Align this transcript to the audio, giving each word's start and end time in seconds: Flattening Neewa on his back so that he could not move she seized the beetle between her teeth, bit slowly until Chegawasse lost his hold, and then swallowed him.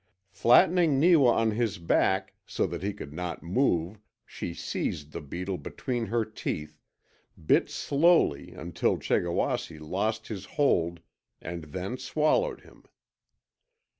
Flattening 0.31 0.99
Neewa 0.99 1.29
on 1.29 1.51
his 1.51 1.77
back 1.77 2.33
so 2.47 2.65
that 2.65 2.81
he 2.81 2.91
could 2.91 3.13
not 3.13 3.43
move 3.43 3.99
she 4.25 4.51
seized 4.51 5.11
the 5.11 5.21
beetle 5.21 5.59
between 5.59 6.07
her 6.07 6.25
teeth, 6.25 6.81
bit 7.45 7.69
slowly 7.69 8.51
until 8.51 8.97
Chegawasse 8.97 9.79
lost 9.79 10.27
his 10.27 10.45
hold, 10.57 11.01
and 11.39 11.65
then 11.65 11.99
swallowed 11.99 12.61
him. 12.61 12.85